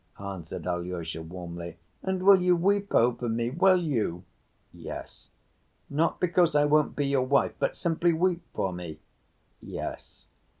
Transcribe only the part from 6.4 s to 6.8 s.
I